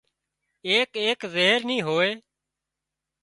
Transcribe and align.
ايڪ 0.69 0.91
ايڪ 1.03 1.19
زهر 1.33 1.59
نِي 1.69 1.77
هوئي 1.87 2.11